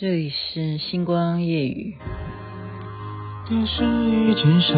[0.00, 1.94] 这里是星光夜雨。
[3.46, 4.72] 电视已经删，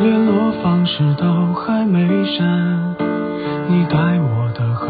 [0.00, 2.06] 联络方式都还没
[2.38, 2.94] 删，
[3.68, 4.86] 你待我的好，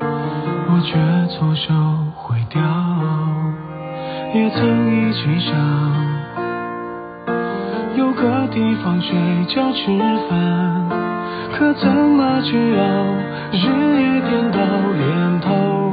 [0.00, 0.96] 我却
[1.28, 1.74] 错手
[2.16, 2.62] 毁掉。
[4.32, 5.54] 也曾一起想，
[7.98, 9.14] 有个地方睡
[9.54, 9.98] 觉吃
[10.30, 10.88] 饭，
[11.52, 12.82] 可怎么去熬，
[13.52, 13.66] 日
[14.00, 14.58] 夜颠倒，
[14.96, 15.92] 连头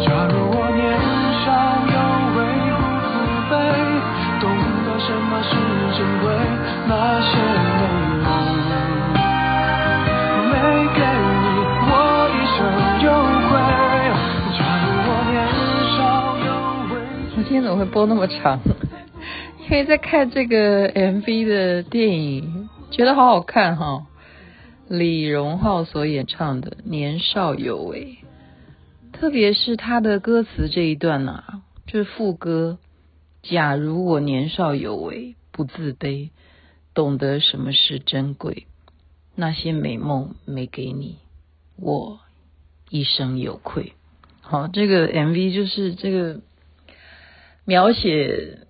[0.00, 0.86] 假如我年
[1.44, 1.46] 少
[1.90, 1.96] 有
[2.36, 2.38] 为
[2.70, 3.10] 不自
[3.50, 3.52] 卑，
[4.40, 4.44] 懂
[4.84, 5.50] 得什么是
[5.96, 6.24] 珍贵，
[6.86, 7.30] 那些
[7.78, 7.80] 美
[8.24, 8.26] 梦
[10.50, 10.54] 没
[10.94, 11.00] 给
[11.42, 11.46] 你，
[11.88, 11.90] 我
[12.30, 12.58] 一生
[13.02, 13.06] 有
[13.48, 13.50] 愧。
[14.56, 15.34] 假如我年
[15.96, 15.98] 少
[16.46, 16.48] 有
[16.94, 16.96] 为，
[17.36, 18.60] 我今天怎么会播那么长？
[19.68, 24.06] 因为在看这个 MV 的电影，觉得好好看哈、哦。
[24.88, 28.16] 李荣浩所演唱的《年少有为》。
[29.18, 32.78] 特别是他的歌词这一段啊，就是副歌。
[33.42, 36.30] 假如我年少有为，不自卑，
[36.94, 38.68] 懂得什么是珍贵，
[39.34, 41.18] 那些美梦没给你，
[41.76, 42.20] 我
[42.90, 43.94] 一生有愧。
[44.40, 46.40] 好，这个 MV 就是这个
[47.64, 48.67] 描写。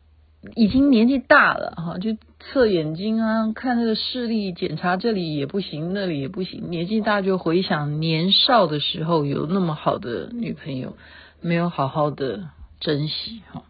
[0.54, 6.70] 已经年纪大了哈，就测眼睛啊，看那个视力检查，这里也不行，那里也不行。
[6.70, 10.96] 年纪大就回想年少的时候有那么好的女朋友，
[11.40, 13.64] 没有好好的珍惜哈，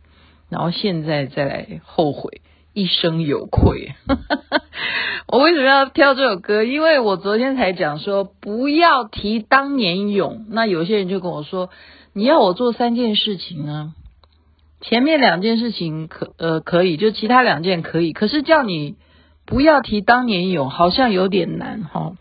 [0.50, 2.42] 然后现在再来后悔，
[2.74, 3.94] 一生有愧。
[5.27, 6.64] 我为什么要挑这首歌？
[6.64, 11.70] 因为我昨天才讲说不要提当年勇，那有些人就跟我说，
[12.12, 13.95] 你要我做三件事情呢？
[14.80, 18.96] 前面两件事情可呃可以，就其他两件可以，可是叫你
[19.44, 22.12] 不要提当年勇，好像有点难哈。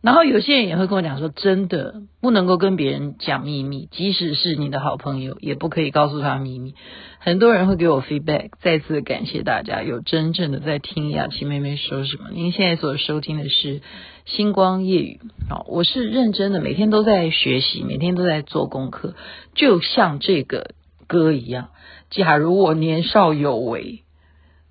[0.00, 6.74] 然后有些人也会跟我讲说，真的不能够跟别人讲秘密，即使是你的好朋友，也不可以告诉他秘密。
[7.18, 12.30] 很多人会给我 feedback，再次感谢大家有真正的在听雅琪妹妹说什么。
[12.32, 13.82] 您现在所收听的是
[14.24, 19.14] 星光夜语，好，我是认真的，每天都在学习，每天都在做功课，
[19.54, 20.70] 就像这个。
[21.08, 21.70] 歌一样，
[22.10, 24.04] 假如我年少有为，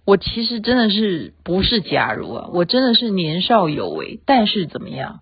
[0.06, 5.20] 我其实真的是不是假如啊，我真的是年少有为，但是怎么样，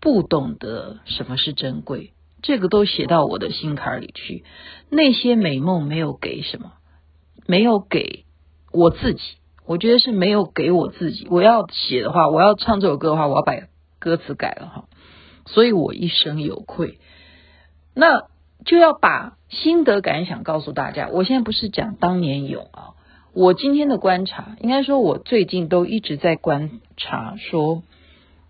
[0.00, 2.12] 不懂得什么是珍贵，
[2.42, 4.44] 这个都写到我的心坎里去。
[4.90, 6.74] 那些美梦没有给什么，
[7.46, 8.26] 没有给
[8.70, 9.22] 我自己，
[9.66, 11.26] 我觉得是没有给我自己。
[11.30, 13.54] 我要写的话，我要唱这首歌的话，我要把
[13.98, 14.84] 歌词改了哈，
[15.46, 16.98] 所以我一生有愧。
[17.94, 18.28] 那。
[18.62, 21.08] 就要把心得感想告诉大家。
[21.08, 22.94] 我现在不是讲当年勇啊，
[23.34, 27.82] 我今天的观察，应该说，我最近都一直在观察，说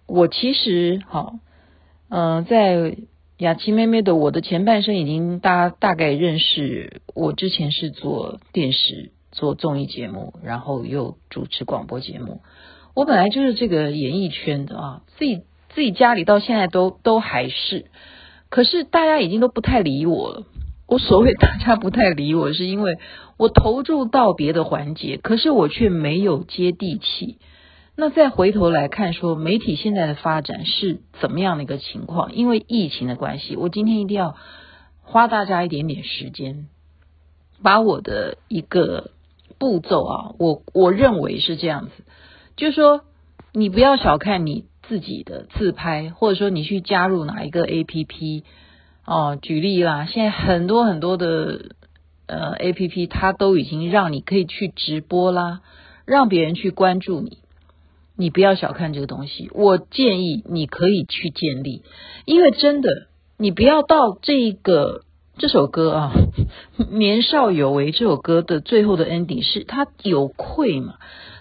[0.07, 1.35] 我其实好，
[2.09, 2.97] 嗯、在
[3.39, 7.01] 雅琪妹妹的我的前半生已经大大概认识。
[7.15, 12.43] 我之前是做电视、做综艺节目，然后又主持广播节目。
[12.95, 15.43] 我本来就是这个演艺圈的啊，自己
[15.75, 17.87] 自己家里到现在都都还是。
[18.51, 20.43] 可是大家已经都不太理我了。
[20.91, 22.99] 我所谓大家不太理我，是因为
[23.37, 27.39] 我投注到别的环节，可是我却没有接地气。
[27.95, 32.35] 那再回头来看，说媒体现在的发展是怎么样的一个情况？
[32.35, 34.35] 因为疫情的关系，我今天一定要
[35.03, 36.67] 花大家一点点时间，
[37.63, 39.13] 把我的一个
[39.59, 41.93] 步骤啊，我我认为是这样子，
[42.57, 43.03] 就是说
[43.53, 44.67] 你不要小看你。
[44.89, 48.43] 自己的自拍，或者说你去加入哪一个 APP
[49.05, 51.73] 哦，举例啦，现在很多很多的
[52.27, 55.61] 呃 APP，它都已经让你可以去直播啦，
[56.07, 57.39] 让别人去关注你。
[58.17, 61.83] 你不要小看这个东西，我建议你可以去建立，
[62.25, 65.05] 因为真的，你不要到这个
[65.39, 66.13] 这首歌啊，
[66.97, 70.95] 《年少有为》这首歌的最后的 ending 是他有愧嘛？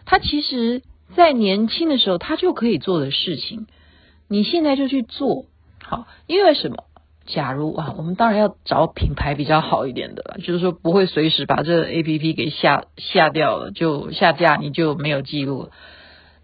[0.06, 0.82] 他其实。
[1.16, 3.66] 在年轻的时候，他就可以做的事情，
[4.28, 5.46] 你现在就去做
[5.82, 6.06] 好。
[6.28, 6.84] 因为什么？
[7.32, 15.70] 假如啊，我们当然要找品牌比较好一点的，就是说不会随时把这 APP 给下下掉了，就下架，你就没有记录了。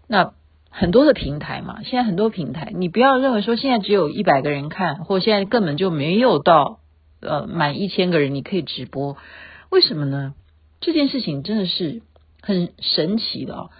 [0.06, 0.32] 那
[0.70, 6.78] 很多的平台嘛，现在很多平台，你不要认为说现在只有一百个人看，或现在根本就没有到
[7.20, 9.16] 呃满一千个人，你可以直播，
[9.70, 10.34] 为什么呢？
[10.80, 12.02] 这件事情真的是
[12.42, 13.70] 很神奇的哦。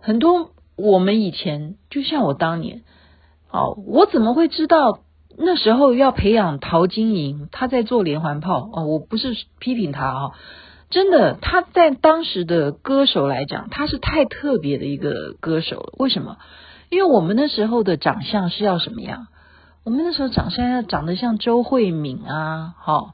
[0.00, 2.82] 很多我们以前，就像我当年，
[3.50, 5.00] 哦，我怎么会知道
[5.36, 10.32] 那时候要培养陶晶莹，她在做连环炮哦，我不是批评她哦。
[10.90, 15.92] 真的，他在当时的歌手来讲，他是太特别的一个歌手了。
[15.98, 16.36] 为什么？
[16.88, 19.26] 因为我们那时候的长相是要什么样？
[19.82, 23.10] 我们那时候长相要长得像周慧敏啊，好、哦，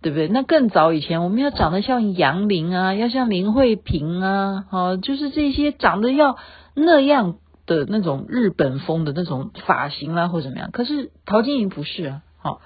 [0.00, 0.28] 对不对？
[0.28, 6.38] 那更早以前，我们要长得像杨林啊，要像林慧萍啊，好、哦，就是这些长得要
[6.74, 7.34] 那样
[7.70, 10.70] 的那种日本风的那种发型啦、啊，或怎么样。
[10.72, 12.60] 可是陶晶莹不是啊，好、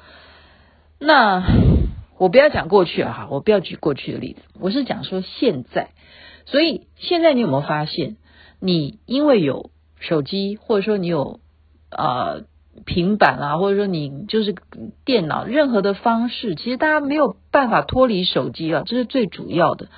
[0.99, 1.45] 那。
[2.17, 5.91] 我不要讲过去了哈，我不要举过去的例子，我是讲说现在。
[6.47, 8.17] 所以现在你有没有发现，
[8.61, 11.41] 你因为有手机，或者说你有
[11.91, 12.45] 呃
[12.87, 14.55] 平板啊，或者说你就是
[15.05, 19.89] 电脑，任何的方式，其实大家没有办法脱离手机啊，这是最主要的。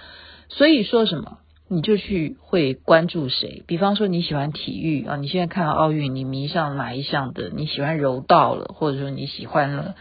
[0.49, 1.37] 所以说什么，
[1.69, 3.63] 你就去会关注谁？
[3.67, 7.51] 比方说你喜欢体育啊，你现在看到奥运，你迷上哪一项的？
[7.55, 9.95] 你喜欢柔道了，或者说你喜欢了。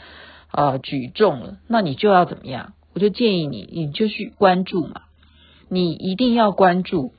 [0.52, 2.76] 啊，举重了，那你就要怎么样？
[2.94, 5.02] 我就建议你，你就去关注嘛。
[5.68, 7.12] 你一定要关注，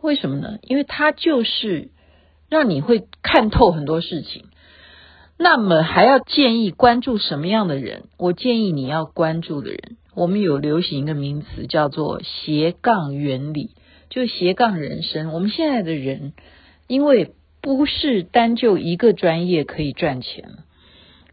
[0.00, 0.56] 为什么呢？
[0.62, 1.90] 因为它就是
[2.48, 4.46] 让你会看透很多事情。
[5.36, 8.04] 那么还要建议关注什么样的人？
[8.16, 13.70] 我建议你要关注的人，我们有流行一个名词叫做斜杠原理，
[14.08, 15.32] 就斜杠人生。
[15.32, 16.32] 我们现在的人，
[16.86, 20.50] 因为不是单就一个专业可以赚钱，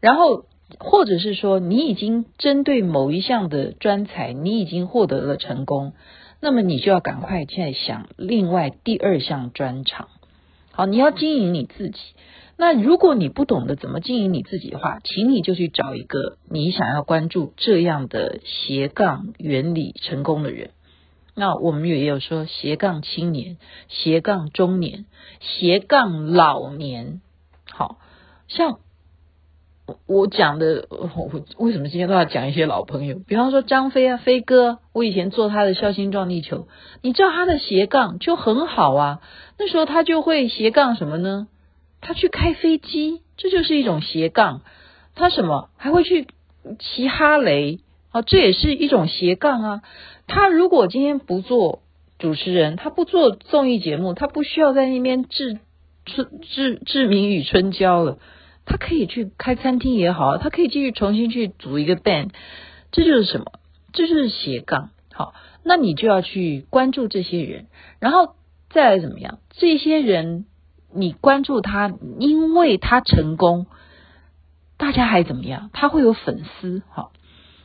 [0.01, 0.45] 然后。
[0.79, 5.94] 或者是说，你已经针对某一项的专才，你已经获得了成功，
[6.41, 10.09] 那么你就要赶快再想另外第二项专长。
[10.74, 11.97] 好，你要经营你自己。
[12.57, 20.71] 那如果你不懂得怎么经营你自己的话，请你就去找一个你想要关注这样的斜杠原理成功的人。
[21.36, 23.57] 那我们也有说斜杠青年、
[23.88, 25.06] 斜杠中年、
[25.39, 27.21] 斜杠老年，
[27.71, 27.98] 好
[28.48, 28.80] 像。
[30.06, 33.21] 我讲的，我为什么今天都要讲一些老朋友？
[33.25, 36.68] 比方说张飞啊，飞哥，我以前做他的孝心壮地球，
[37.01, 39.21] 你知道他的斜杠就很好啊。
[39.57, 41.48] 那时候他就会斜杠什么呢？
[42.01, 44.61] 他去开飞机，这就是一种斜杠。
[45.15, 46.27] 他什么还会去
[46.79, 47.79] 骑哈雷
[48.11, 48.21] 啊？
[48.21, 49.81] 这也是一种斜杠啊。
[50.27, 51.81] 他如果今天不做
[52.19, 55.59] 主持人，他不做综艺节目，他不需要在那边志
[56.05, 58.19] 春志志明与春娇了。
[58.65, 62.31] 他可以去开餐厅也好，他可以继续重新去组一个 band，
[62.91, 63.45] 这就是什么？
[63.93, 64.89] 这就是斜杠。
[65.13, 65.33] 好，
[65.63, 67.67] 那你就要去关注这些人，
[68.00, 68.35] 然后
[68.69, 69.39] 再来怎么样？
[69.51, 70.45] 这些人
[70.97, 73.67] 你关注他，因为他成功，
[74.77, 75.69] 大家还怎么样？
[75.71, 77.11] 他会有粉丝，好，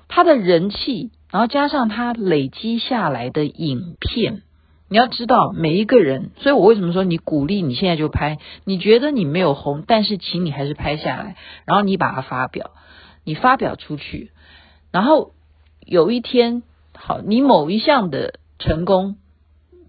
[0.06, 4.43] 他的人气，然后加上他累积下来的影片。
[4.88, 8.37] 你要知道每一个人，所以我为什么说你鼓励你现在就拍？
[8.64, 12.73] 你觉得你没有红，但是请你还是拍下来，然后你把它发表，
[13.25, 14.32] 你发表出去，
[14.90, 15.32] 然后
[15.87, 16.62] 有一天，
[16.94, 19.17] 好，你某一项的成功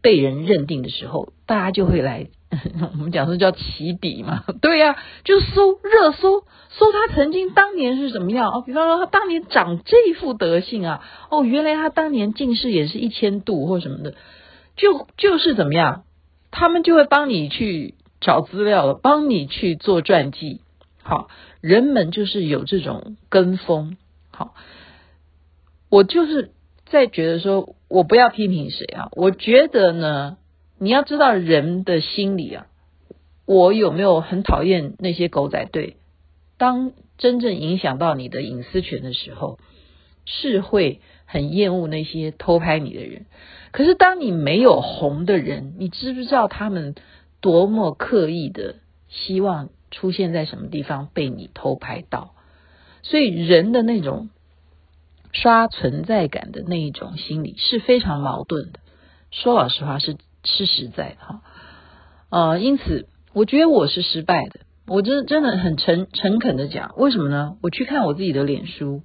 [0.02, 2.28] 被人认定的时候，大家就会来，
[2.94, 14.16] 我们讲说叫起底嘛， 对呀、就搜热搜，搜他曾经当年是怎么样哦，比方说他当年长这副德性啊，哦，原来他当年近视也是一千度或什么的。
[14.76, 16.04] 就就是怎么样，
[16.50, 20.62] 他们就会帮你去找资料了，帮你去做传记。
[21.04, 21.28] 好，
[21.62, 23.98] 人们就是有这种跟风。
[24.32, 24.56] 好，
[25.90, 26.52] 我就是
[26.86, 29.10] 在觉得说，我不要批评谁啊。
[29.12, 30.38] 我觉得呢，
[30.84, 32.68] 你要知道人的心理啊，
[33.46, 35.96] 我有没有很讨厌那些狗仔队？
[36.58, 39.60] 当真正影响到你的隐私权的时候，
[40.26, 43.28] 是会很厌恶那些偷拍你的人。
[43.72, 46.96] 可是，当你没有红的人，你知不知道他们
[47.40, 48.76] 多么刻意的
[49.08, 52.36] 希望出现在什么地方被你偷拍到？
[53.04, 54.30] 所以，人的那种
[55.32, 58.82] 刷存在感的那一种心理是非常矛盾的。
[59.32, 61.42] 说老实话是，是实在的哈。
[62.30, 64.62] 呃，因此，我觉得我是失败的。
[64.88, 67.58] 我真真的很诚诚恳的讲，为什么呢？
[67.62, 69.04] 我去看我自己的脸书，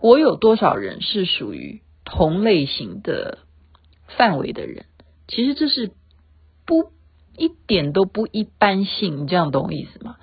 [0.00, 3.38] 我有多少人是属于同类型的？
[4.08, 4.86] 范围的人，
[5.26, 5.90] 其实这是
[6.64, 6.92] 不
[7.36, 10.14] 一点都不一般性，你这样懂我意思吗？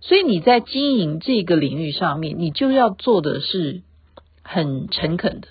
[0.00, 3.82] 所以你在经营这个领域上面，你就要做的是
[4.44, 5.48] 很诚恳的，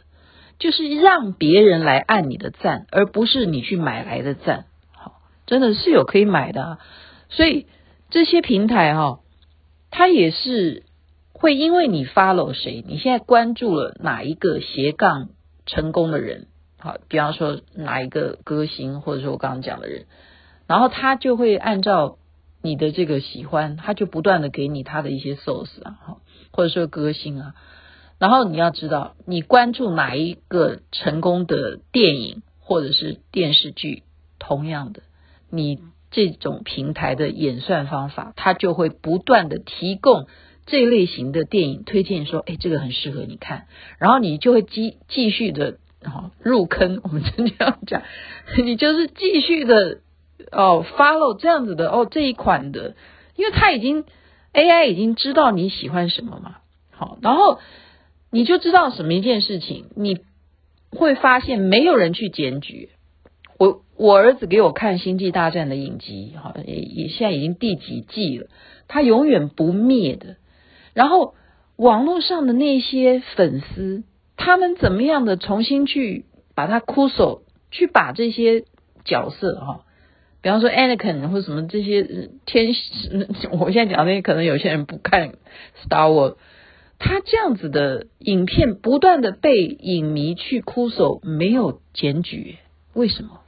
[0.63, 4.63] 就是让别人来按你的赞，而不是你去买来的赞。
[4.93, 5.15] 好，
[5.45, 6.79] 真的是有可以买的啊。
[7.27, 7.67] 所以
[8.09, 9.19] 这些平台哈、
[9.91, 10.83] 它也是
[11.33, 15.31] 会因为你 follow 谁，你现在关注了哪一个斜杠
[15.65, 16.47] 成功的人，
[16.79, 20.05] 好，比方说哪一个歌星，或者说我刚刚讲的人，
[20.65, 22.15] 然后他就会按照
[22.61, 26.17] 你的这个喜欢，他就不断的给你他的一些 source 啊，哈，
[26.53, 27.53] 或者说歌星啊。
[28.23, 34.03] 然后你要知道，你关注哪一个成功的电影或者是电视剧，
[34.39, 35.01] 同样的，
[35.51, 40.27] 你这种平台的演算方法，它就会不断的提供
[40.65, 43.65] 这类型的电影推荐，说，哎，这个很适合你看，
[43.99, 45.79] 然后你就会继继续的
[46.41, 47.01] 入坑。
[47.03, 48.03] 我们真的要讲，
[48.63, 49.99] 你就是继续的
[50.49, 52.95] 哦 follow 这样子的哦这一款的，
[53.35, 54.05] 因为它已经
[54.53, 56.59] AI 已经知道你喜欢什么嘛，
[56.91, 57.59] 好，然后。
[58.33, 60.17] 你就知道什么一件事情，你
[60.89, 62.89] 会发现没有人去检举。
[63.59, 68.47] 我我儿子给我看《星际大战》的影集，好也也现在已经第几季了，
[68.87, 70.37] 他永远不灭的。
[70.95, 71.35] 然后
[71.75, 74.03] 网络上的那些粉丝，
[74.35, 76.25] 他们怎么样的重新去
[76.55, 78.65] 把他哭手，去把这些
[79.05, 79.81] 角色哈，
[80.41, 82.73] 比方说 Anakin 或者什么这些天，
[83.51, 85.33] 我现在讲那些，可能有些人不看
[85.87, 86.35] Star Wars。
[87.05, 92.59] 他这样子的影片不断的被影迷去哭诉，没有检举，
[92.93, 93.41] 为什么？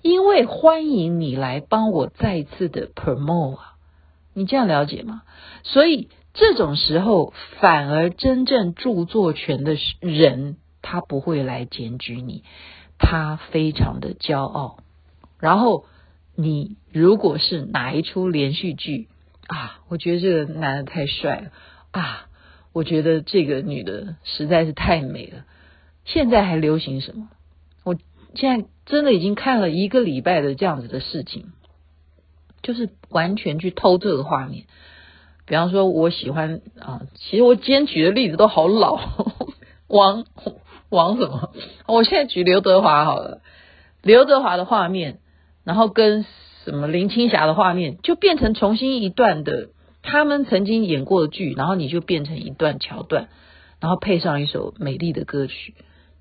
[0.00, 3.72] 因为欢迎你来帮我再一次的 promote 啊，
[4.32, 5.22] 你这样了解吗？
[5.64, 12.44] 所以这种时候，反而真正著作权的人，他不会来检举你，
[12.96, 14.78] 他非常的骄傲。
[15.40, 15.84] 然后
[16.36, 19.08] 你如果是哪一出连续剧
[19.48, 21.50] 啊，我觉得这个男的太帅了
[21.90, 22.28] 啊。
[22.72, 25.44] 我觉得这个女的实在是太美了。
[26.04, 27.28] 现在还流行什么？
[27.84, 27.96] 我
[28.34, 31.52] 现在真的已经看了一个礼拜的这样子的事情，
[32.62, 34.64] 就是完全去偷这个画面。
[35.44, 38.98] 比方说，我喜欢啊，其实我今天举的例子都好老，
[39.86, 40.24] 王
[40.88, 41.52] 王什么？
[41.86, 43.42] 我现在举刘德华好了，
[44.02, 45.18] 刘德华的画面，
[45.62, 46.24] 然后跟
[46.64, 49.68] 什么林青霞的画面，就变成重新一段的。
[50.02, 53.28] 他们曾经演过的剧，然后你就变成一段桥段，
[53.80, 55.74] 然后配上一首美丽的歌曲，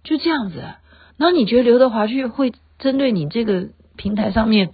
[0.03, 0.63] 就这样子。
[1.17, 4.69] 然后你觉得刘德华去会针对你这个平台上面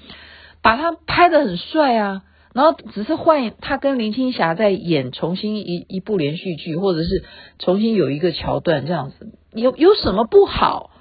[0.61, 2.23] 把他拍得很帅啊，
[2.53, 7.23] 然后只是换他跟林青霞在演重新一一部连续剧，或者是
[7.59, 10.91] 重新有一个桥段这样子，有有什么不好？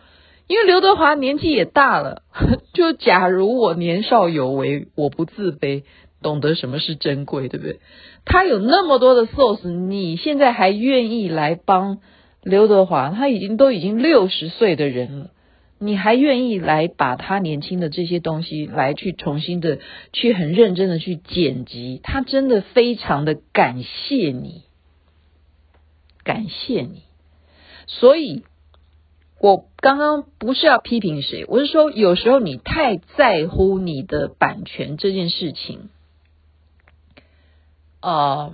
[0.49, 2.23] 因为刘德华年纪也大了，
[2.73, 5.83] 就假如我年少有为，我不自卑。
[6.23, 7.81] 懂得什么是珍贵，对不对？
[8.25, 11.99] 他有那么多的 source，你现在还愿意来帮
[12.43, 13.11] 刘德华？
[13.11, 15.31] 他已经都已经六十岁的人了，
[15.79, 19.79] 你还愿意来把他年轻的这些东西来去重新的
[20.13, 22.01] 去很认真的去剪辑？
[22.03, 24.63] 他真的非常的感谢你，
[26.25, 27.03] 感谢你。
[27.87, 28.43] 所以，
[29.41, 35.91] 我刚刚不是要批评谁，我是说有时候你太在乎你的版权这件事情。
[38.03, 38.53] 呃，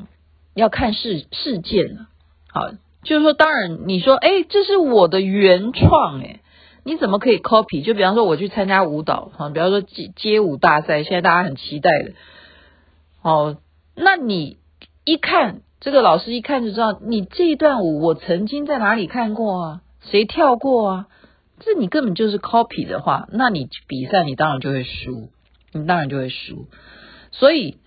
[0.54, 2.06] 要看事事件了，
[2.48, 2.70] 好，
[3.02, 6.40] 就是说，当然你说，哎，这是我的原创，哎，
[6.84, 7.84] 你怎么可以 copy？
[7.84, 12.12] 就比方说，我去参加舞蹈，哈，比方说街街舞大赛，现在大家很期待的，
[13.22, 13.58] 哦，
[13.94, 14.58] 那你
[15.04, 19.80] 一看这个老师一看就知道，你这一段舞我曾经在哪里看过啊？
[20.00, 21.06] 谁跳过啊？
[21.60, 25.30] 这你根本就是 copy 的话，那你比赛你当然就会输，
[25.72, 26.68] 你当然就会输，
[27.32, 27.78] 所以。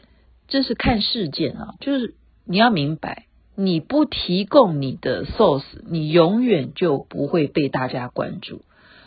[0.48, 3.26] 这是看事件啊，就是你要明白，
[3.56, 8.62] 你不提供你的 source，你永远就不会被大家关注。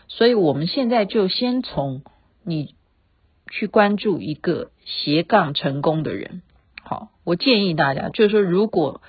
[0.08, 2.02] 所以我们现在就先从
[2.42, 2.74] 你
[3.50, 6.42] 去关注一个斜杠成功的人。
[6.82, 9.02] 好，我建议大家，就是说，如果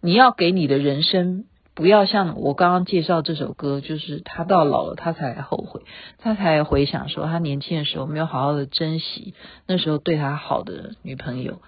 [0.00, 5.82] 你要给你的人生，不要像我刚刚介绍这首歌，就是他到老了他才后悔，
[6.18, 9.34] 他才回想说他年轻的时候没有好好的珍惜
[9.66, 11.62] 那时候对他好的女朋友，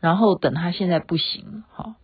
[0.00, 1.94] 然后等他现在不行了，好，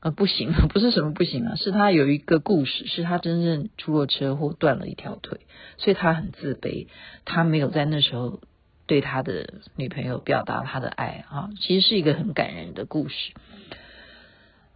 [0.00, 5.40] 呃，不行， 不是什么不行啊，是他有一个故事，是他真正出了车祸断了一条腿，
[5.78, 6.88] 所以他很自卑，
[7.24, 8.40] 他没有在那时候
[8.86, 13.32] 对他的女朋友表达他的爱啊，其实是一个很感人的故事，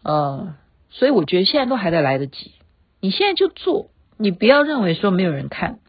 [0.02, 0.54] 呃。
[0.92, 2.52] 所以我觉得现在都还在来得及，
[3.00, 5.80] 你现在就做，你不要认为说没有人看，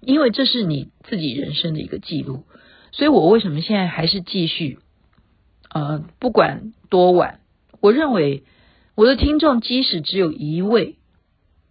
[0.00, 2.44] 因为这是你自己人生的一个记录。
[2.92, 4.78] 所以我为什么现在还是继续？
[5.70, 7.40] 呃，不管多晚，
[7.80, 8.44] 我认为
[8.94, 10.96] 我的听众即使只有一位，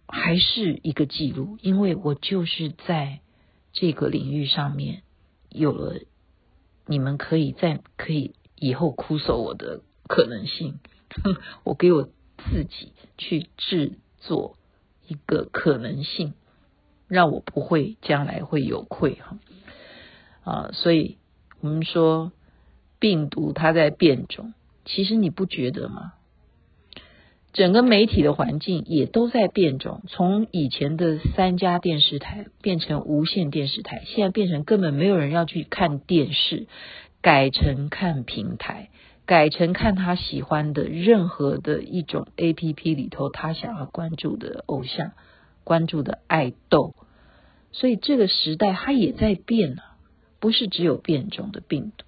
[0.08, 3.20] 还是一个记录，因为我就是在
[3.72, 5.02] 这个领域上面
[5.48, 6.00] 有了
[6.86, 10.80] 你们可以在可以以后哭诉我的可能性，
[11.62, 12.08] 我给我
[12.48, 14.56] 自己去制作
[15.06, 16.34] 一个可能性，
[17.08, 19.38] 让我不会将来会有愧哈
[20.44, 20.70] 啊！
[20.72, 21.18] 所以
[21.60, 22.32] 我们说
[22.98, 24.54] 病毒它在变种，
[24.84, 26.14] 其实你不觉得吗？
[27.52, 36.68] 整个媒体的环境也都在变种，从以前的三家电视台变成无线电视台，现在变成根本没有人要去看电视，
[37.20, 38.90] 改成看平台，
[39.30, 45.12] 改成看他喜欢的任何的一种 APP 里头他想要关注的偶像，
[45.62, 46.96] 关注的爱豆，
[47.70, 49.94] 所以这个时代它也在变啊，
[50.40, 52.04] 不是只有变种的病毒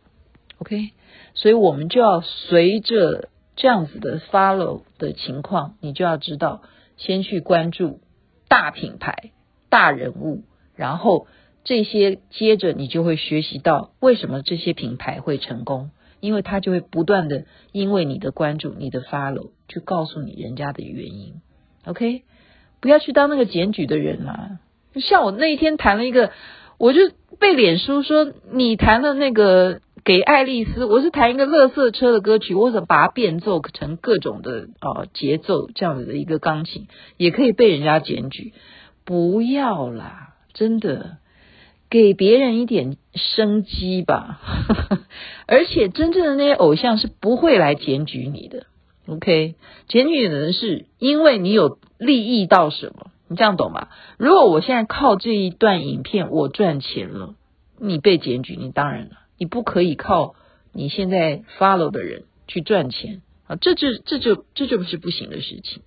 [0.59, 0.91] ，OK，
[1.35, 3.29] 所以我们就要随着。
[3.55, 6.63] 这样子的 follow 的情况，你就要知道，
[6.97, 8.01] 先去关注
[8.49, 9.31] 大品牌、
[9.69, 10.43] 大人物，
[10.75, 11.27] 然后
[11.63, 15.91] 这些接着你就会学习到为什么这些品牌会成功，
[16.23, 21.35] 因为他就会不断的因为你的关注、你的 follow，去告诉你人家的原因。
[21.85, 22.23] OK，
[22.81, 24.59] 不要去当那个检举的人嘛。
[24.95, 26.33] 像我那一天谈了一个，
[26.79, 27.01] 我就
[27.39, 29.83] 被脸书说你谈了那个。
[30.05, 38.53] 给爱丽丝，我是弹一个乐色车的歌曲，或者把它变奏成各种的呃节奏，这样子的一个钢琴，也可以被人家检举。
[39.05, 41.19] 不要啦，真的，
[41.93, 44.41] 给别人一点生机吧。
[45.47, 48.65] 而且真正的那些偶像是不会来检举你的
[49.07, 49.57] ，OK？
[49.89, 53.89] 检举的人是因为你有利益到什么，你这样懂吗？
[54.17, 57.35] 如果我现在靠这一段影片我赚钱了，
[57.79, 59.19] 你被检举，你当然了。
[59.37, 60.35] 你不可以靠
[60.73, 65.83] 你现在 follow 的人去赚钱啊，这就这就这就不是不行的事情。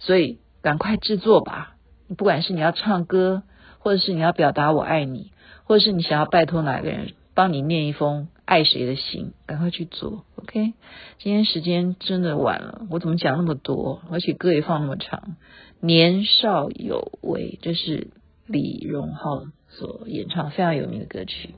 [0.00, 1.76] 所以赶快制作吧，
[2.16, 3.44] 不管是你要唱歌，
[3.86, 5.30] 或者是你要表达我爱你，
[5.62, 10.24] 或者是你想要拜托哪个人帮你念一封爱谁的信，赶快去做。
[10.42, 10.72] OK，
[11.20, 15.36] 今天时间真的晚了，我怎么讲那么多，而且歌也放那么长。
[15.78, 18.08] 年少有为，这是
[18.48, 21.50] 李荣浩所演唱非常有名的歌曲。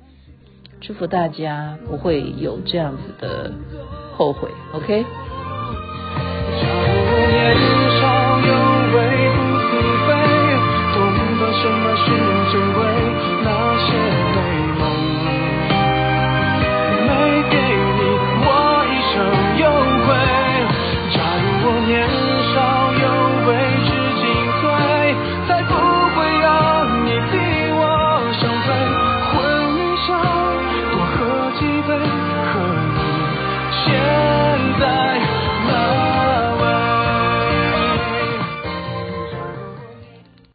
[0.83, 3.55] 祝福大家不会有这样子的
[4.19, 5.07] 后悔，OK。